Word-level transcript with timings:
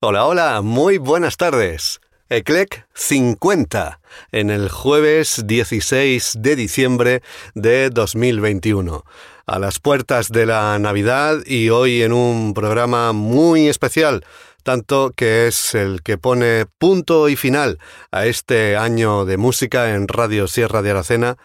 Hola, 0.00 0.26
hola, 0.26 0.62
muy 0.62 0.98
buenas 0.98 1.36
tardes. 1.36 2.00
Eclec 2.28 2.86
50 2.94 3.98
en 4.30 4.48
el 4.48 4.68
jueves 4.68 5.42
16 5.44 6.34
de 6.38 6.54
diciembre 6.54 7.20
de 7.56 7.90
2021. 7.90 9.04
A 9.44 9.58
las 9.58 9.80
puertas 9.80 10.28
de 10.28 10.46
la 10.46 10.78
Navidad 10.78 11.38
y 11.44 11.70
hoy 11.70 12.04
en 12.04 12.12
un 12.12 12.54
programa 12.54 13.12
muy 13.12 13.66
especial, 13.66 14.24
tanto 14.62 15.10
que 15.16 15.48
es 15.48 15.74
el 15.74 16.04
que 16.04 16.16
pone 16.16 16.66
punto 16.78 17.28
y 17.28 17.34
final 17.34 17.80
a 18.12 18.26
este 18.26 18.76
año 18.76 19.24
de 19.24 19.36
música 19.36 19.96
en 19.96 20.06
Radio 20.06 20.46
Sierra 20.46 20.80
de 20.80 20.92
Aracena 20.92 21.38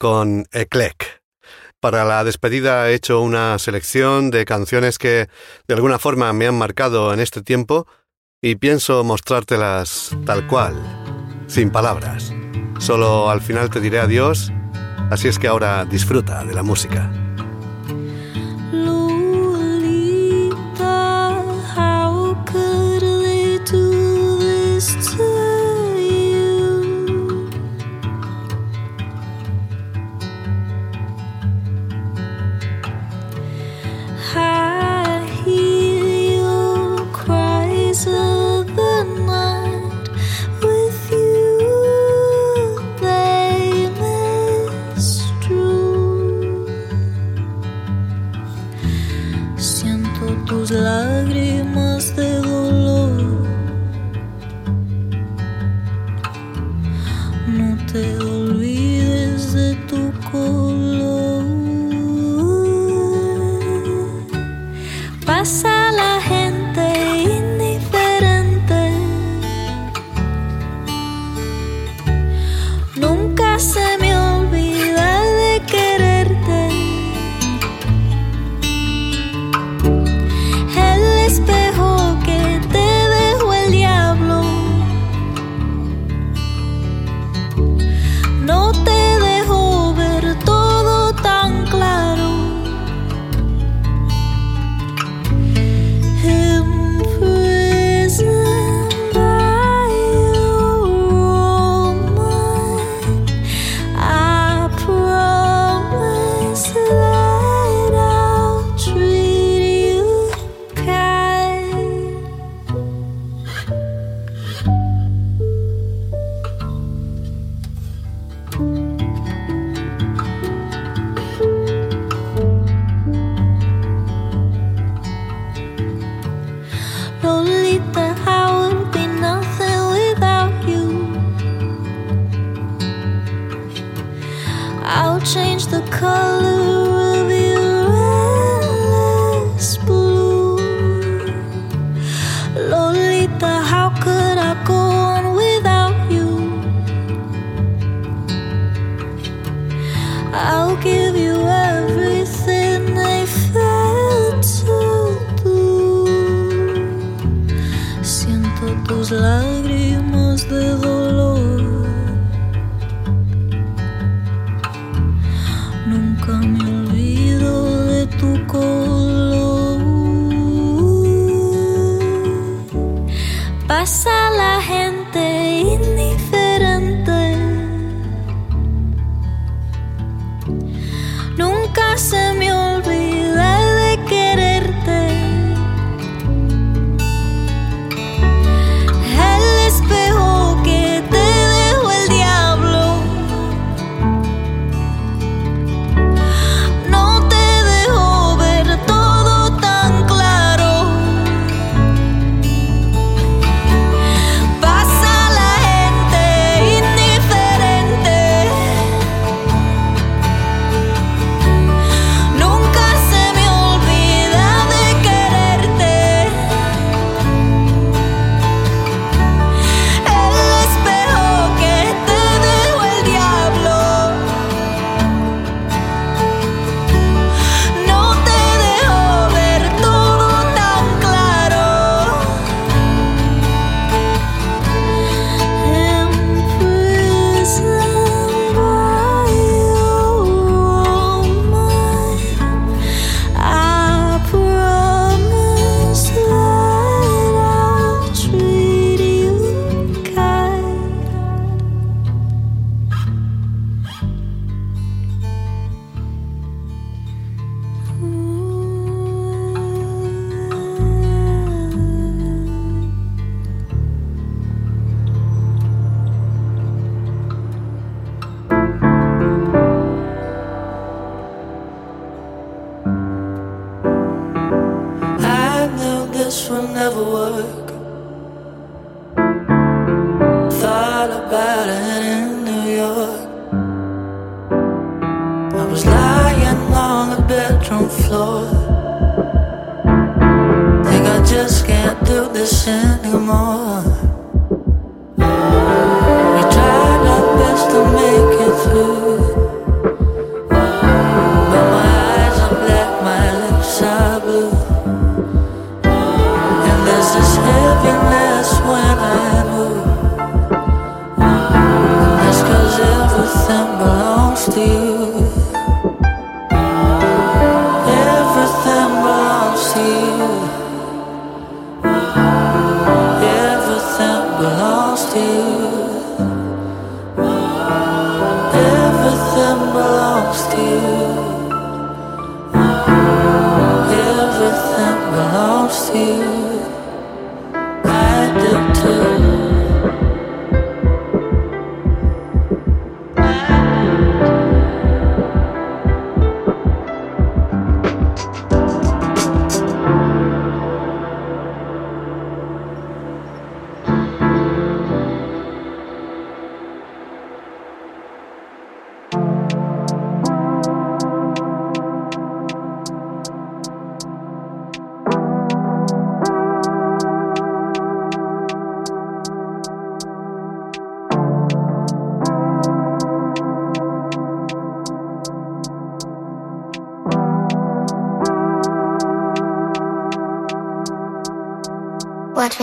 con 0.00 0.46
Eclec. 0.50 1.20
Para 1.78 2.04
la 2.04 2.24
despedida 2.24 2.90
he 2.90 2.94
hecho 2.94 3.20
una 3.20 3.56
selección 3.60 4.30
de 4.30 4.44
canciones 4.44 4.98
que 4.98 5.28
de 5.68 5.74
alguna 5.74 6.00
forma 6.00 6.32
me 6.32 6.48
han 6.48 6.58
marcado 6.58 7.14
en 7.14 7.20
este 7.20 7.40
tiempo 7.40 7.86
y 8.42 8.56
pienso 8.56 9.04
mostrártelas 9.04 10.16
tal 10.24 10.46
cual, 10.46 10.74
sin 11.46 11.70
palabras. 11.70 12.32
Solo 12.78 13.28
al 13.28 13.42
final 13.42 13.68
te 13.68 13.80
diré 13.80 14.00
adiós, 14.00 14.50
así 15.10 15.28
es 15.28 15.38
que 15.38 15.48
ahora 15.48 15.84
disfruta 15.84 16.44
de 16.44 16.54
la 16.54 16.62
música. 16.62 17.12
love. 50.70 51.09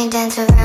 Dancer. 0.09 0.56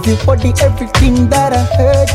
gave 0.00 0.06
you 0.06 0.26
body 0.26 0.52
everything 0.62 1.28
that 1.30 1.52
I 1.52 1.64
had. 1.76 2.08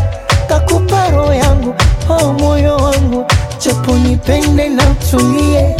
Kakupa 0.47 1.09
roho 1.11 1.33
yangu, 1.33 1.73
oh 2.09 2.33
moyo 2.33 2.75
wangu, 2.77 3.25
japo 3.59 3.95
nipende 3.95 4.69
na 4.69 4.83
utumie 4.91 5.75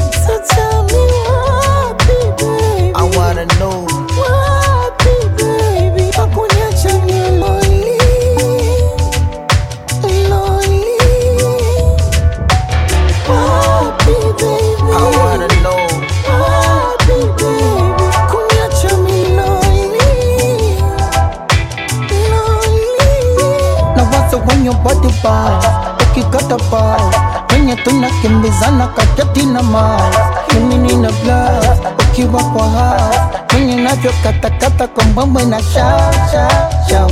bum 35.16 35.34
when 35.34 35.54
I 35.54 35.62
shout, 35.62 36.14
shout, 36.32 36.90
shout. 36.90 37.11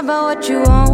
about 0.00 0.24
what 0.24 0.48
you 0.48 0.62
want. 0.62 0.89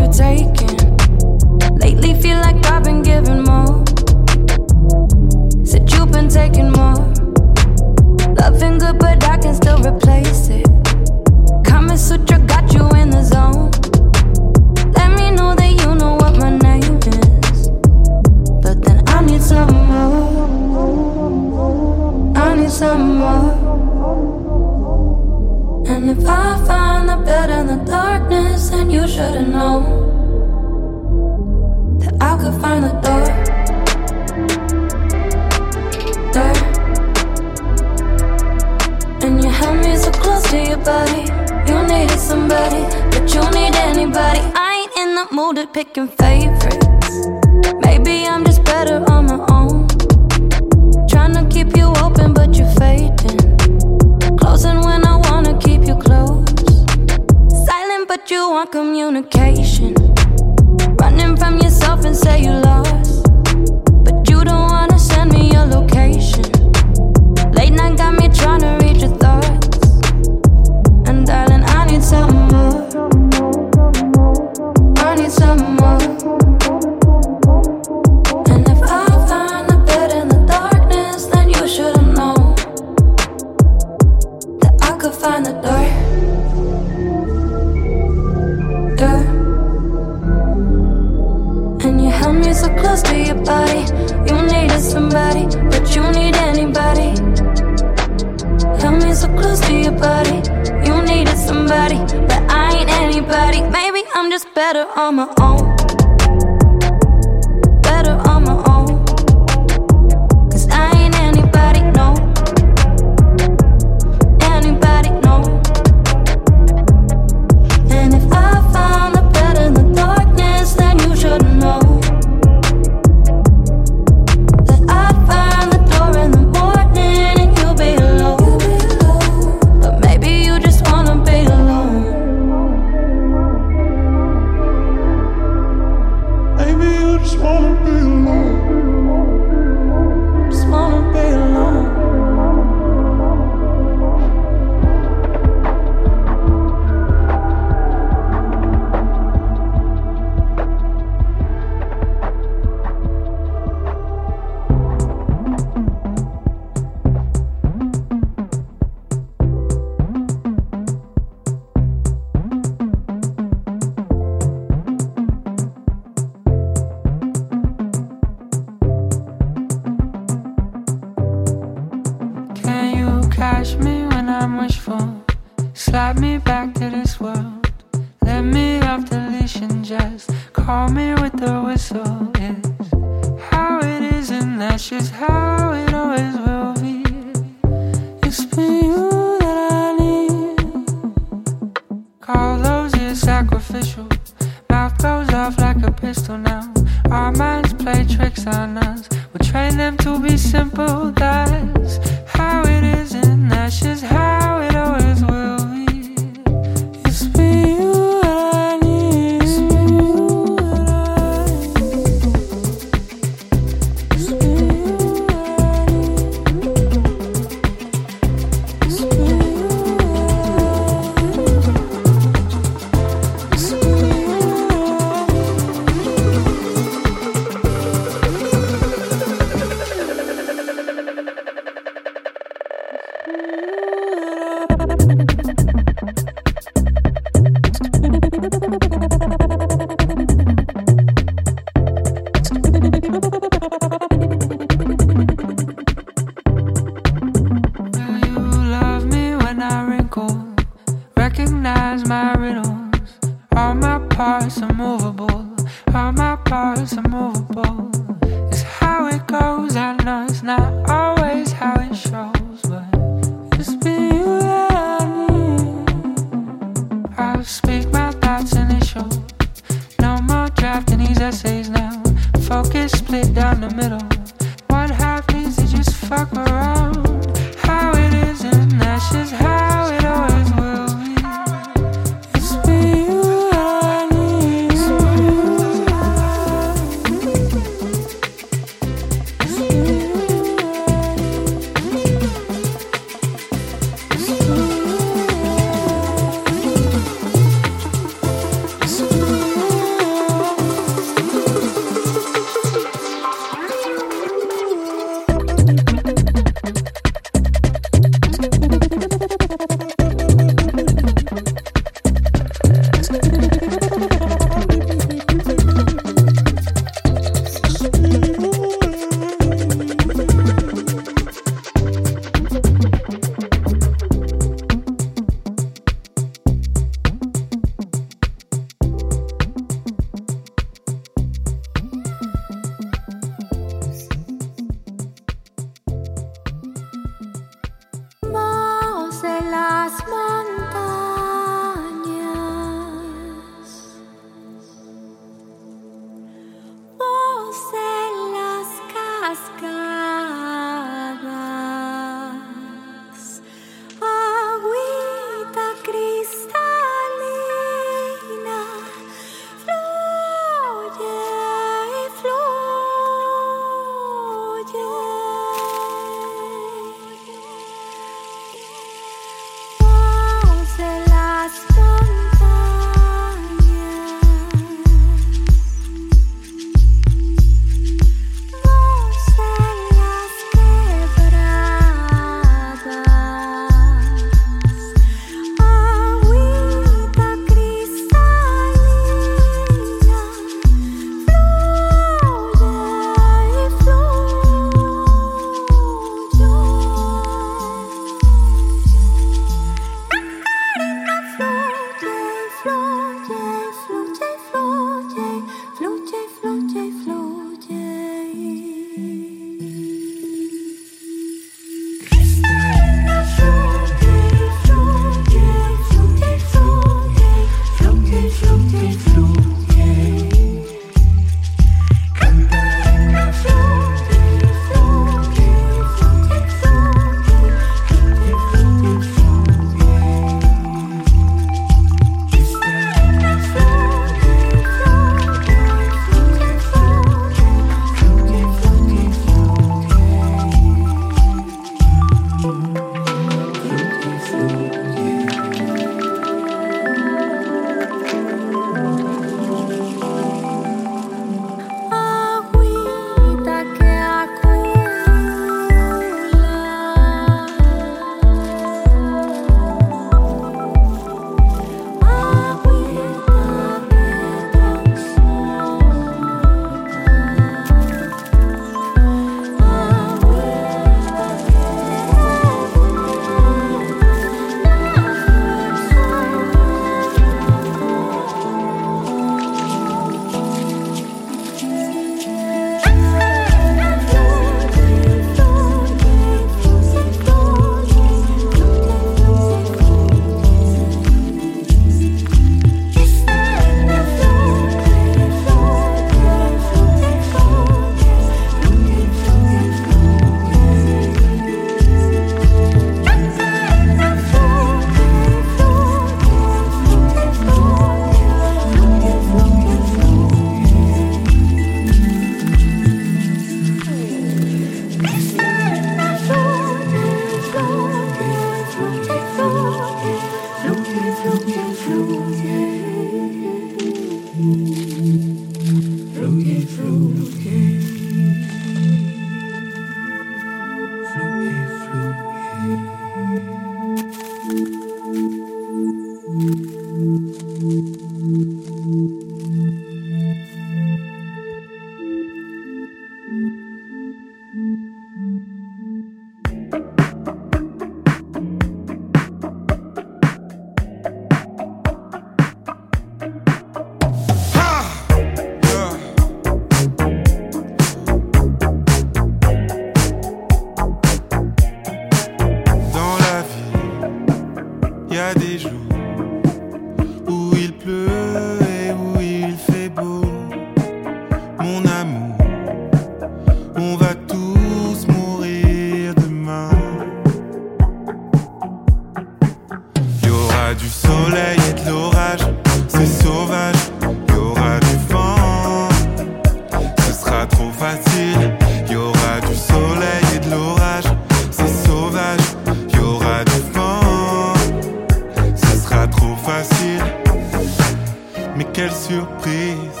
Quelle 598.74 598.90
surprise, 598.90 600.00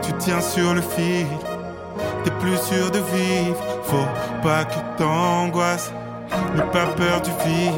tu 0.00 0.12
tiens 0.20 0.40
sur 0.40 0.74
le 0.74 0.80
fil, 0.80 1.26
t'es 2.22 2.30
plus 2.38 2.56
sûr 2.56 2.88
de 2.92 2.98
vivre, 2.98 3.56
faut 3.82 4.06
pas 4.44 4.64
que 4.64 4.76
t'angoisses, 4.96 5.92
n'aie 6.54 6.62
pas 6.70 6.86
peur 6.96 7.20
du 7.20 7.30
vide, 7.44 7.74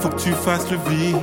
faut 0.00 0.08
que 0.08 0.22
tu 0.22 0.32
fasses 0.32 0.70
le 0.70 0.78
vide. 0.90 1.16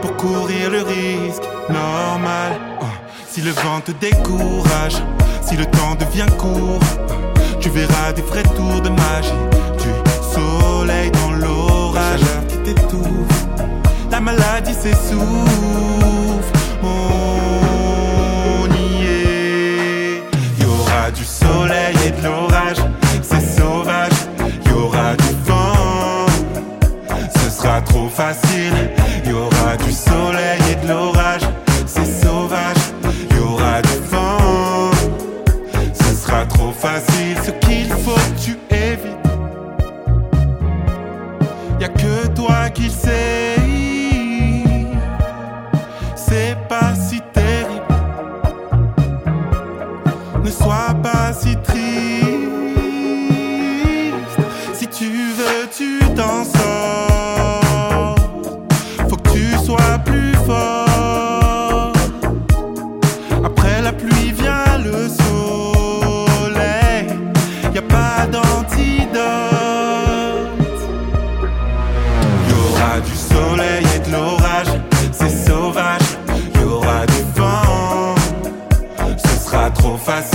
Pour 0.00 0.16
courir 0.16 0.70
le 0.70 0.82
risque 0.82 1.44
normal. 1.68 2.58
Oh. 2.80 2.86
Si 3.28 3.40
le 3.40 3.52
vent 3.52 3.80
te 3.86 3.92
décourage, 3.92 5.00
si 5.42 5.56
le 5.56 5.66
temps 5.66 5.94
devient 5.94 6.26
court, 6.38 6.80
oh. 6.80 7.12
tu 7.60 7.70
verras 7.70 8.12
des 8.12 8.22
vrais 8.22 8.42
tours 8.42 8.80
de 8.82 8.88
magie, 8.88 9.30
du 9.78 10.34
soleil 10.34 11.12
dans 11.12 11.30
l'orage. 11.30 12.20
Qui 12.48 12.56
t'étouffe, 12.58 13.46
la 14.10 14.20
maladie 14.20 14.74
s'essouffle. 14.74 16.21
du 21.14 21.24
soleil 21.24 21.94
et 22.06 22.10
de 22.10 22.24
l'orage, 22.24 22.78
c'est 23.22 23.40
sauvage. 23.40 24.12
Y 24.66 24.72
aura 24.72 25.14
du 25.16 25.34
vent, 25.44 26.26
ce 27.34 27.50
sera 27.50 27.80
trop 27.82 28.08
facile. 28.08 28.91
face. 80.02 80.31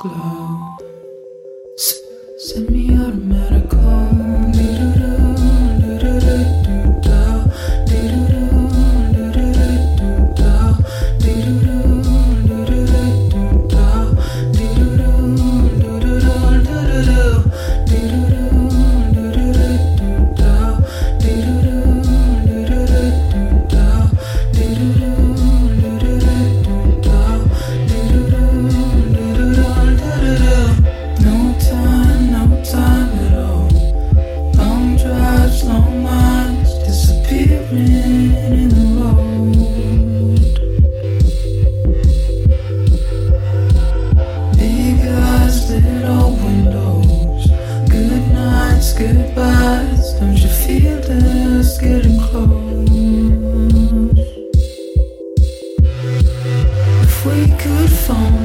Glow. 0.00 0.49
Phone 58.10 58.39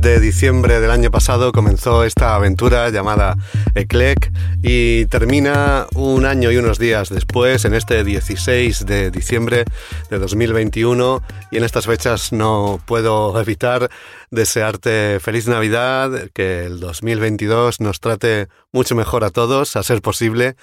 de 0.00 0.20
diciembre 0.20 0.80
del 0.80 0.90
año 0.90 1.10
pasado 1.10 1.52
comenzó 1.52 2.04
esta 2.04 2.34
aventura 2.34 2.88
llamada 2.90 3.36
Eclec 3.74 4.32
y 4.62 5.06
termina 5.06 5.86
un 5.94 6.24
año 6.24 6.50
y 6.50 6.56
unos 6.56 6.78
días 6.78 7.08
después, 7.08 7.64
en 7.64 7.74
este 7.74 8.04
16 8.04 8.86
de 8.86 9.10
diciembre 9.10 9.64
de 10.08 10.18
2021. 10.18 11.22
Y 11.50 11.58
en 11.58 11.64
estas 11.64 11.86
fechas 11.86 12.32
no 12.32 12.80
puedo 12.86 13.38
evitar 13.40 13.90
desearte 14.30 15.18
feliz 15.20 15.48
Navidad, 15.48 16.30
que 16.32 16.64
el 16.64 16.78
2022 16.80 17.80
nos 17.80 18.00
trate 18.00 18.48
mucho 18.72 18.94
mejor 18.94 19.24
a 19.24 19.30
todos, 19.30 19.76
a 19.76 19.82
ser 19.82 20.00
posible. 20.00 20.56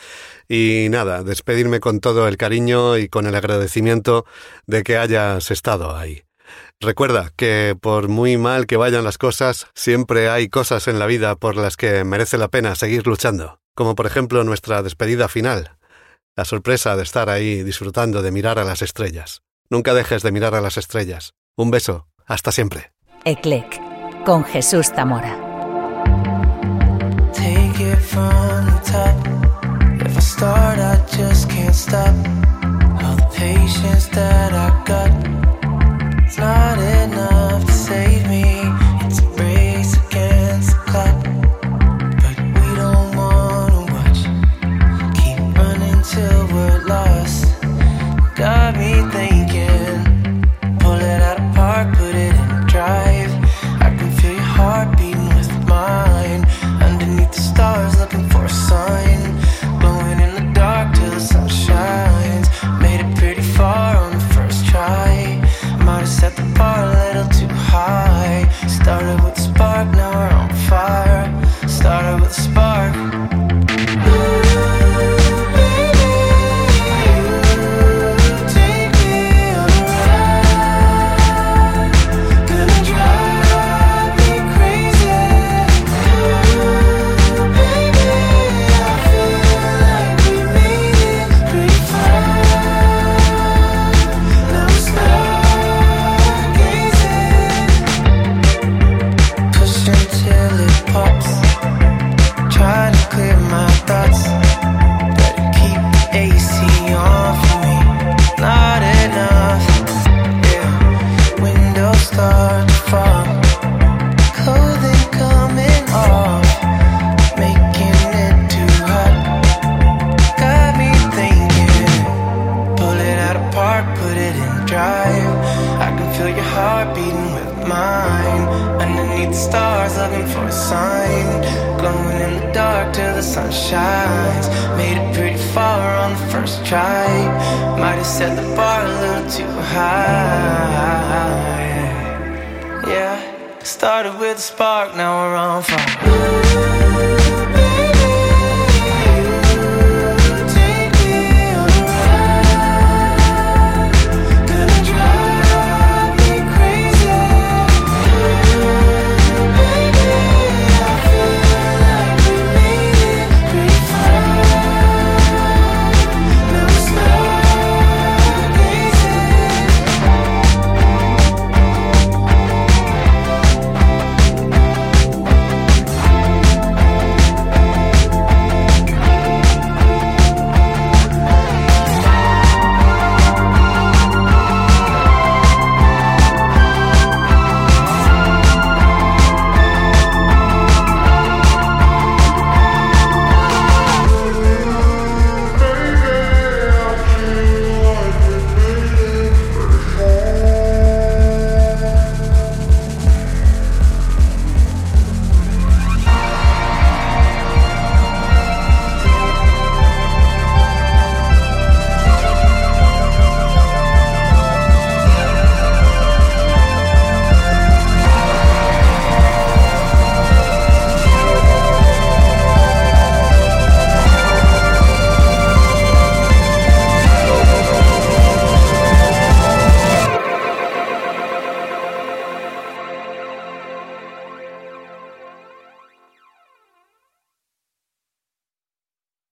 Y 0.47 0.87
nada, 0.89 1.23
despedirme 1.23 1.79
con 1.79 1.99
todo 1.99 2.27
el 2.27 2.37
cariño 2.37 2.97
y 2.97 3.09
con 3.09 3.27
el 3.27 3.35
agradecimiento 3.35 4.25
de 4.65 4.83
que 4.83 4.97
hayas 4.97 5.51
estado 5.51 5.95
ahí. 5.95 6.28
Recuerda 6.79 7.31
que 7.35 7.75
por 7.79 8.07
muy 8.07 8.37
mal 8.37 8.67
que 8.67 8.77
vayan 8.77 9.03
las 9.03 9.17
cosas, 9.17 9.67
siempre 9.75 10.29
hay 10.29 10.49
cosas 10.49 10.87
en 10.87 10.99
la 10.99 11.05
vida 11.05 11.35
por 11.35 11.55
las 11.55 11.77
que 11.77 12.03
merece 12.03 12.37
la 12.37 12.47
pena 12.47 12.75
seguir 12.75 13.05
luchando, 13.05 13.59
como 13.75 13.95
por 13.95 14.05
ejemplo 14.05 14.43
nuestra 14.43 14.81
despedida 14.81 15.27
final, 15.27 15.77
la 16.35 16.45
sorpresa 16.45 16.95
de 16.95 17.03
estar 17.03 17.29
ahí 17.29 17.63
disfrutando 17.63 18.21
de 18.21 18.31
mirar 18.31 18.59
a 18.59 18.63
las 18.63 18.81
estrellas. 18.81 19.41
Nunca 19.69 19.93
dejes 19.93 20.23
de 20.23 20.31
mirar 20.31 20.55
a 20.55 20.61
las 20.61 20.77
estrellas. 20.77 21.33
Un 21.57 21.71
beso, 21.71 22.07
hasta 22.25 22.51
siempre. 22.51 22.91
Eclec 23.25 23.81
con 24.23 24.43
Jesús 24.43 24.87
Zamora. 24.95 25.49
It's 36.29 36.37
not 36.37 36.77
enough 36.77 37.68